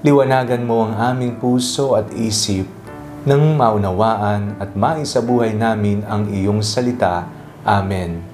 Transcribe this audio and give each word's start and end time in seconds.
liwanagan 0.00 0.64
mo 0.64 0.88
ang 0.88 0.96
aming 0.96 1.36
puso 1.36 1.92
at 1.92 2.08
isip 2.16 2.64
nang 3.28 3.52
maunawaan 3.60 4.56
at 4.56 4.72
maisabuhay 4.72 5.52
namin 5.52 6.00
ang 6.08 6.24
iyong 6.32 6.64
salita. 6.64 7.28
Amen. 7.68 8.24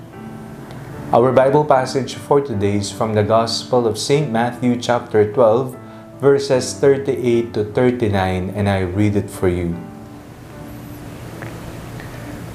Our 1.11 1.35
Bible 1.35 1.67
passage 1.67 2.15
for 2.15 2.39
today 2.39 2.79
is 2.79 2.95
from 2.95 3.19
the 3.19 3.27
Gospel 3.27 3.83
of 3.83 3.99
St. 3.99 4.31
Matthew 4.31 4.79
chapter 4.79 5.27
12, 5.27 5.75
verses 6.23 6.71
38 6.79 7.51
to 7.59 7.67
39, 7.75 8.55
and 8.55 8.71
I 8.71 8.87
read 8.87 9.19
it 9.19 9.27
for 9.27 9.51
you. 9.51 9.75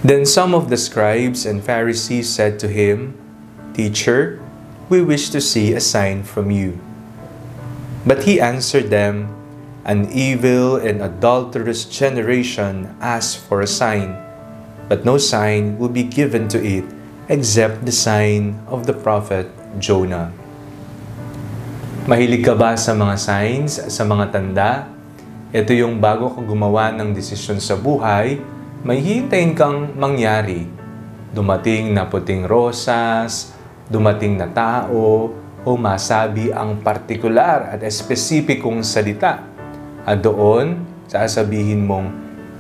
Then 0.08 0.24
some 0.24 0.56
of 0.56 0.72
the 0.72 0.80
scribes 0.80 1.44
and 1.44 1.60
Pharisees 1.60 2.32
said 2.32 2.64
to 2.64 2.72
him, 2.72 3.20
Teacher, 3.76 4.40
we 4.88 5.04
wish 5.04 5.28
to 5.36 5.44
see 5.44 5.76
a 5.76 5.84
sign 5.84 6.24
from 6.24 6.48
you. 6.48 6.80
But 8.02 8.26
he 8.26 8.42
answered 8.42 8.90
them, 8.90 9.30
An 9.82 10.10
evil 10.14 10.78
and 10.78 11.02
adulterous 11.02 11.86
generation 11.90 12.94
asks 13.02 13.34
for 13.34 13.62
a 13.62 13.70
sign, 13.70 14.14
but 14.86 15.06
no 15.06 15.18
sign 15.18 15.78
will 15.82 15.90
be 15.90 16.06
given 16.06 16.46
to 16.54 16.62
it 16.62 16.86
except 17.30 17.86
the 17.86 17.94
sign 17.94 18.62
of 18.70 18.86
the 18.86 18.94
prophet 18.94 19.50
Jonah. 19.82 20.30
Mahilig 22.10 22.46
ka 22.46 22.58
ba 22.58 22.74
sa 22.74 22.98
mga 22.98 23.16
signs, 23.18 23.78
sa 23.78 24.02
mga 24.06 24.26
tanda? 24.34 24.90
Ito 25.54 25.70
yung 25.70 26.02
bago 26.02 26.34
ka 26.34 26.42
gumawa 26.42 26.94
ng 26.98 27.14
desisyon 27.14 27.62
sa 27.62 27.78
buhay, 27.78 28.42
may 28.82 28.98
hintayin 28.98 29.54
kang 29.54 29.94
mangyari. 29.94 30.66
Dumating 31.30 31.94
na 31.94 32.10
puting 32.10 32.50
rosas, 32.50 33.54
dumating 33.86 34.42
na 34.42 34.50
tao, 34.50 35.30
o 35.62 35.78
masabi 35.78 36.50
ang 36.50 36.82
partikular 36.82 37.70
at 37.70 37.86
espesipikong 37.86 38.82
salita. 38.82 39.46
At 40.02 40.26
doon, 40.26 40.82
sasabihin 41.06 41.86
mong, 41.86 42.10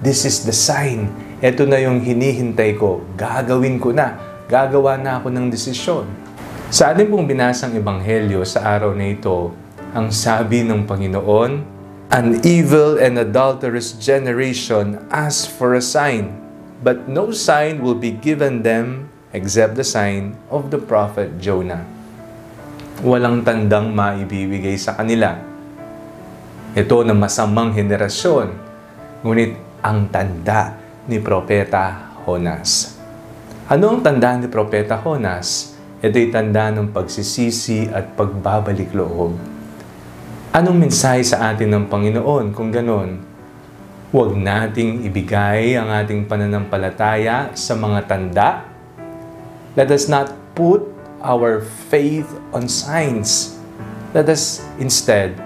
This 0.02 0.25
is 0.25 0.41
the 0.45 0.53
sign. 0.53 1.09
Ito 1.41 1.66
na 1.69 1.77
yung 1.77 2.02
hinihintay 2.02 2.77
ko. 2.77 3.05
Gagawin 3.13 3.77
ko 3.77 3.94
na. 3.94 4.17
Gagawa 4.49 4.97
na 4.97 5.22
ako 5.22 5.29
ng 5.29 5.49
desisyon. 5.53 6.09
Sa 6.73 6.89
ating 6.89 7.09
pong 7.09 7.29
binasang 7.29 7.77
ebanghelyo 7.77 8.41
sa 8.41 8.66
araw 8.77 8.97
na 8.97 9.13
ito, 9.13 9.53
ang 9.94 10.09
sabi 10.09 10.66
ng 10.66 10.89
Panginoon, 10.89 11.81
An 12.11 12.44
evil 12.44 12.99
and 12.99 13.16
adulterous 13.16 13.95
generation 13.95 14.99
asks 15.13 15.47
for 15.47 15.77
a 15.77 15.83
sign, 15.83 16.35
but 16.83 17.07
no 17.07 17.31
sign 17.31 17.79
will 17.79 17.95
be 17.95 18.11
given 18.11 18.67
them 18.67 19.07
except 19.31 19.79
the 19.79 19.85
sign 19.85 20.35
of 20.52 20.73
the 20.75 20.81
prophet 20.81 21.39
Jonah 21.39 22.00
walang 23.00 23.47
tandang 23.47 23.95
maibibigay 23.95 24.75
sa 24.75 25.00
kanila. 25.00 25.39
Ito 26.75 27.08
na 27.08 27.16
masamang 27.16 27.72
henerasyon, 27.72 28.47
ngunit 29.23 29.56
ang 29.80 30.11
tanda 30.11 30.75
ni 31.08 31.23
Propeta 31.23 32.12
Honas. 32.28 33.00
Ano 33.72 33.95
ang 33.95 34.03
tanda 34.03 34.36
ni 34.36 34.52
Propeta 34.52 35.00
Honas? 35.00 35.80
Ito'y 36.03 36.28
tanda 36.28 36.67
ng 36.75 36.91
pagsisisi 36.91 37.88
at 37.88 38.19
pagbabalik 38.19 38.91
loob. 38.91 39.40
Anong 40.52 40.84
mensahe 40.84 41.23
sa 41.23 41.56
atin 41.56 41.72
ng 41.72 41.85
Panginoon 41.88 42.52
kung 42.52 42.75
ganon? 42.75 43.23
Huwag 44.12 44.35
nating 44.35 45.08
ibigay 45.08 45.79
ang 45.79 45.88
ating 45.88 46.28
pananampalataya 46.28 47.56
sa 47.56 47.73
mga 47.79 48.00
tanda. 48.12 48.50
Let 49.79 49.88
us 49.88 50.12
not 50.12 50.35
put 50.52 50.91
our 51.22 51.62
faith 51.90 52.28
on 52.52 52.68
signs. 52.68 53.58
Let 54.12 54.28
us 54.28 54.59
instead 54.82 55.38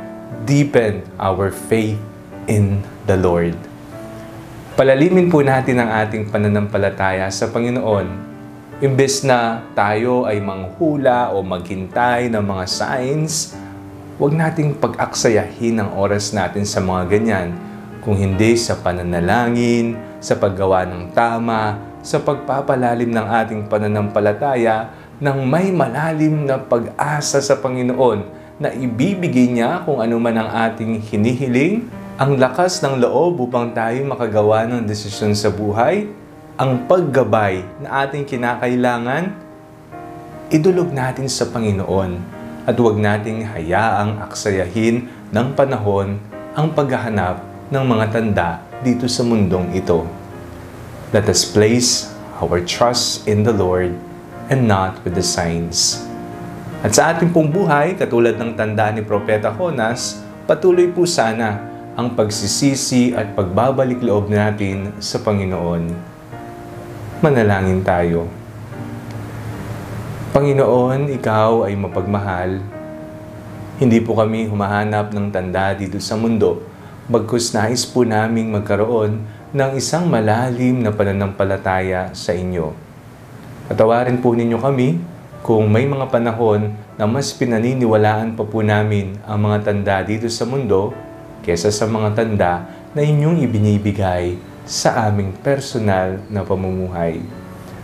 deepen 0.47 1.06
our 1.22 1.53
faith 1.53 2.02
in 2.50 2.81
the 3.06 3.16
Lord. 3.16 3.53
Palalimin 4.75 5.31
po 5.31 5.40
natin 5.40 5.80
ang 5.80 6.03
ating 6.03 6.28
pananampalataya 6.28 7.31
sa 7.31 7.47
Panginoon. 7.47 8.08
Imbes 8.84 9.24
na 9.24 9.63
tayo 9.72 10.28
ay 10.28 10.44
manghula 10.44 11.31
o 11.31 11.40
maghintay 11.40 12.28
ng 12.28 12.44
mga 12.44 12.66
signs, 12.68 13.56
huwag 14.19 14.36
nating 14.36 14.75
pag-aksayahin 14.75 15.80
ang 15.80 15.96
oras 15.96 16.36
natin 16.36 16.68
sa 16.68 16.84
mga 16.84 17.03
ganyan 17.07 17.56
kung 18.03 18.19
hindi 18.19 18.59
sa 18.59 18.75
pananalangin, 18.75 19.96
sa 20.19 20.36
paggawa 20.36 20.84
ng 20.84 21.16
tama, 21.16 21.80
sa 22.06 22.22
pagpapalalim 22.22 23.09
ng 23.09 23.28
ating 23.31 23.62
pananampalataya 23.66 25.04
ng 25.15 25.47
may 25.47 25.71
malalim 25.71 26.43
na 26.43 26.59
pag-asa 26.59 27.39
sa 27.39 27.55
Panginoon 27.55 28.27
na 28.59 28.71
ibibigay 28.71 29.47
niya 29.47 29.83
kung 29.87 30.03
ano 30.03 30.19
man 30.19 30.35
ang 30.35 30.49
ating 30.71 30.99
hinihiling, 31.07 31.87
ang 32.19 32.35
lakas 32.35 32.83
ng 32.83 32.99
loob 32.99 33.47
upang 33.47 33.71
tayo 33.71 33.99
makagawa 34.03 34.67
ng 34.67 34.83
desisyon 34.83 35.31
sa 35.35 35.51
buhay, 35.51 36.07
ang 36.55 36.87
paggabay 36.87 37.63
na 37.83 38.07
ating 38.07 38.23
kinakailangan, 38.23 39.31
idulog 40.51 40.91
natin 40.91 41.27
sa 41.27 41.47
Panginoon 41.47 42.19
at 42.67 42.75
huwag 42.75 42.99
nating 42.99 43.43
hayaang 43.43 44.19
aksayahin 44.23 45.07
ng 45.31 45.47
panahon 45.55 46.19
ang 46.55 46.71
paghahanap 46.71 47.43
ng 47.71 47.83
mga 47.83 48.05
tanda 48.11 48.49
dito 48.83 49.07
sa 49.07 49.23
mundong 49.23 49.75
ito. 49.75 50.07
Let 51.11 51.27
us 51.31 51.47
place 51.47 52.11
our 52.39 52.59
trust 52.63 53.27
in 53.27 53.47
the 53.47 53.55
Lord 53.55 53.95
and 54.50 54.69
not 54.69 55.01
with 55.01 55.17
the 55.17 55.25
signs. 55.25 56.06
At 56.85 56.94
sa 56.94 57.13
ating 57.13 57.33
pong 57.33 57.50
buhay, 57.50 57.97
katulad 57.97 58.38
ng 58.38 58.53
tanda 58.53 58.94
ni 58.94 59.01
Propeta 59.01 59.50
Jonas, 59.50 60.22
patuloy 60.45 60.85
po 60.94 61.09
sana 61.09 61.57
ang 61.97 62.13
pagsisisi 62.13 63.17
at 63.17 63.33
pagbabalik 63.33 64.06
loob 64.06 64.29
natin 64.29 64.94
sa 65.01 65.17
Panginoon. 65.17 65.89
Manalangin 67.25 67.81
tayo. 67.81 68.29
Panginoon, 70.35 71.09
Ikaw 71.16 71.66
ay 71.66 71.73
mapagmahal. 71.79 72.59
Hindi 73.81 73.97
po 74.03 74.13
kami 74.13 74.45
humahanap 74.45 75.09
ng 75.09 75.33
tanda 75.33 75.73
dito 75.73 75.97
sa 75.97 76.13
mundo, 76.19 76.62
bagkus 77.09 77.56
nais 77.56 77.81
po 77.88 78.06
naming 78.06 78.53
magkaroon 78.53 79.25
ng 79.56 79.72
isang 79.73 80.06
malalim 80.06 80.83
na 80.85 80.91
pananampalataya 80.91 82.12
sa 82.12 82.35
inyo. 82.35 82.84
Patawarin 83.65 84.21
po 84.21 84.37
ninyo 84.37 84.61
kami 84.61 85.01
kung 85.41 85.65
may 85.73 85.89
mga 85.89 86.13
panahon 86.13 86.73
na 86.97 87.09
mas 87.09 87.33
pinaniniwalaan 87.33 88.37
pa 88.37 88.45
po 88.45 88.61
namin 88.61 89.17
ang 89.25 89.41
mga 89.41 89.57
tanda 89.65 90.05
dito 90.05 90.29
sa 90.29 90.45
mundo 90.45 90.93
kesa 91.41 91.73
sa 91.73 91.89
mga 91.89 92.13
tanda 92.13 92.53
na 92.93 93.01
inyong 93.01 93.41
ibinibigay 93.41 94.37
sa 94.69 95.09
aming 95.09 95.33
personal 95.41 96.21
na 96.29 96.45
pamumuhay. 96.45 97.21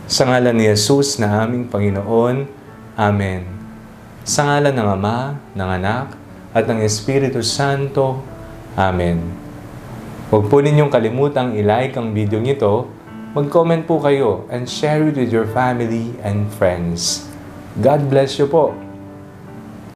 Sa 0.05 0.29
ngalan 0.29 0.53
ni 0.53 0.69
Jesus 0.69 1.17
na 1.17 1.45
aming 1.45 1.65
Panginoon, 1.65 2.45
Amen. 2.93 3.41
Sa 4.21 4.45
ngalan 4.45 4.77
ng 4.77 4.89
Ama, 5.01 5.17
ng 5.57 5.69
Anak, 5.81 6.07
at 6.53 6.69
ng 6.69 6.77
Espiritu 6.85 7.41
Santo, 7.41 8.21
Amen. 8.77 9.17
Huwag 10.29 10.45
po 10.45 10.61
ninyong 10.61 10.93
kalimutang 10.93 11.57
ilike 11.57 11.97
ang 11.97 12.13
video 12.13 12.37
nito 12.37 13.00
Mag-comment 13.31 13.87
po 13.87 13.95
kayo 14.03 14.43
and 14.51 14.67
share 14.67 15.07
it 15.07 15.15
with 15.15 15.31
your 15.31 15.47
family 15.55 16.11
and 16.19 16.51
friends. 16.51 17.31
God 17.79 18.11
bless 18.11 18.35
you 18.35 18.43
po. 18.43 18.75